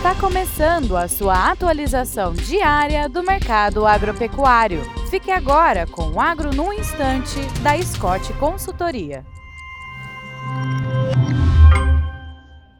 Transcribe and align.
Está 0.00 0.14
começando 0.14 0.96
a 0.96 1.06
sua 1.06 1.50
atualização 1.50 2.32
diária 2.32 3.06
do 3.06 3.22
mercado 3.22 3.86
agropecuário. 3.86 4.80
Fique 5.10 5.30
agora 5.30 5.86
com 5.86 6.12
o 6.12 6.18
Agro 6.18 6.54
no 6.54 6.72
Instante, 6.72 7.38
da 7.62 7.76
Scott 7.82 8.32
Consultoria. 8.38 9.26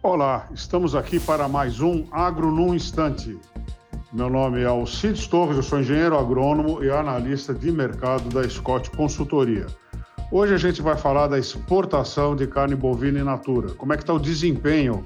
Olá, 0.02 0.48
estamos 0.54 0.94
aqui 0.94 1.20
para 1.20 1.46
mais 1.46 1.78
um 1.78 2.06
Agro 2.10 2.50
no 2.50 2.74
Instante. 2.74 3.38
Meu 4.10 4.30
nome 4.30 4.62
é 4.62 4.64
Alcides 4.64 5.26
Torres, 5.26 5.58
eu 5.58 5.62
sou 5.62 5.78
engenheiro 5.78 6.18
agrônomo 6.18 6.82
e 6.82 6.90
analista 6.90 7.52
de 7.52 7.70
mercado 7.70 8.30
da 8.30 8.48
Scott 8.48 8.90
Consultoria. 8.92 9.66
Hoje 10.32 10.54
a 10.54 10.58
gente 10.58 10.80
vai 10.80 10.96
falar 10.96 11.26
da 11.26 11.38
exportação 11.38 12.34
de 12.34 12.46
carne 12.46 12.74
bovina 12.74 13.20
in 13.20 13.24
natura. 13.24 13.74
Como 13.74 13.92
é 13.92 13.96
que 13.98 14.04
está 14.04 14.14
o 14.14 14.18
desempenho 14.18 15.04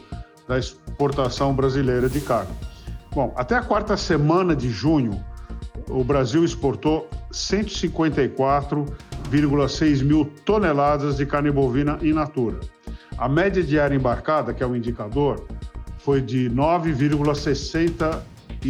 da 0.48 0.58
exportação 0.58 1.54
brasileira 1.54 2.08
de 2.08 2.20
carne? 2.20 2.50
Bom, 3.12 3.32
até 3.36 3.54
a 3.56 3.62
quarta 3.62 3.96
semana 3.96 4.56
de 4.56 4.70
junho, 4.70 5.24
o 5.88 6.02
Brasil 6.02 6.44
exportou 6.44 7.08
154,6 7.32 10.02
mil 10.02 10.24
toneladas 10.44 11.16
de 11.16 11.26
carne 11.26 11.50
bovina 11.50 11.98
in 12.02 12.12
natura. 12.12 12.60
A 13.16 13.28
média 13.28 13.62
diária 13.62 13.94
embarcada, 13.94 14.52
que 14.52 14.60
é 14.62 14.66
o 14.66 14.74
indicador, 14.74 15.46
foi 15.98 16.20
de 16.20 16.50
9,60 16.50 18.20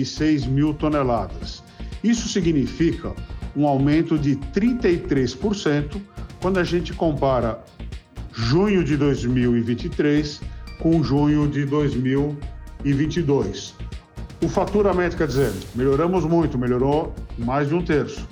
6 0.03 0.47
mil 0.47 0.75
toneladas. 0.75 1.63
Isso 2.03 2.29
significa 2.29 3.15
um 3.55 3.69
aumento 3.69 4.19
de 4.19 4.37
33% 4.37 6.01
quando 6.41 6.59
a 6.59 6.65
gente 6.65 6.93
compara 6.93 7.63
junho 8.33 8.83
de 8.83 8.97
2023 8.97 10.41
com 10.79 11.03
junho 11.03 11.49
de 11.49 11.65
2022. 11.65 13.75
O 14.43 14.49
faturamento, 14.49 15.17
quer 15.17 15.27
dizer, 15.27 15.51
melhoramos 15.75 16.25
muito, 16.25 16.57
melhorou 16.59 17.15
mais 17.39 17.69
de 17.69 17.75
um 17.75 17.83
terço. 17.83 18.29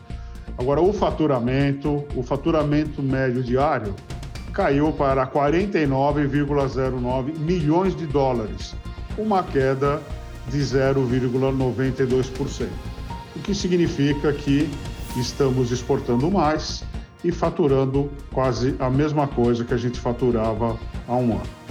Agora, 0.58 0.81
o 0.81 0.92
faturamento, 0.92 2.05
o 2.14 2.22
faturamento 2.22 3.03
médio 3.03 3.42
diário 3.42 3.94
caiu 4.53 4.92
para 4.92 5.27
49,09 5.27 7.36
milhões 7.39 7.97
de 7.97 8.06
dólares, 8.06 8.77
uma 9.16 9.42
queda 9.42 10.03
de 10.48 10.59
0,92%, 10.59 12.69
o 13.34 13.38
que 13.41 13.55
significa 13.55 14.31
que 14.33 14.69
estamos 15.16 15.72
exportando 15.72 16.31
mais 16.31 16.84
e 17.25 17.33
faturando 17.33 18.11
quase 18.33 18.77
a 18.78 18.91
mesma 18.91 19.27
coisa 19.27 19.64
que 19.64 19.72
a 19.72 19.78
gente 19.78 19.98
faturava 19.98 20.78
há 21.09 21.14
um 21.14 21.33
ano. 21.33 21.61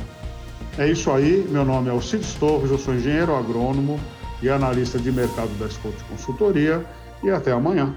É 0.77 0.87
isso 0.87 1.11
aí, 1.11 1.45
meu 1.49 1.65
nome 1.65 1.89
é 1.89 1.91
Alcides 1.91 2.33
Torres, 2.35 2.71
eu 2.71 2.77
sou 2.77 2.95
engenheiro 2.95 3.35
agrônomo 3.35 3.99
e 4.41 4.49
analista 4.49 4.97
de 4.97 5.11
mercado 5.11 5.49
da 5.59 5.69
Scott 5.69 5.95
Consultoria 6.05 6.85
e 7.21 7.29
até 7.29 7.51
amanhã. 7.51 7.93